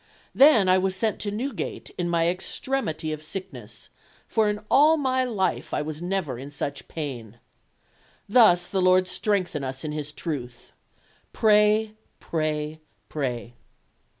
[0.33, 3.89] Then was I sent to Newgate in my extremity of sickness,
[4.27, 7.37] for in all my life I was never in such pain.
[8.27, 10.73] Thus the Lord strengthen us in His truth.
[11.33, 12.79] Pray, pray,
[13.09, 13.53] pray."